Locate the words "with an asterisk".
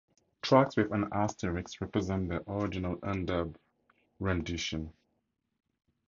0.77-1.79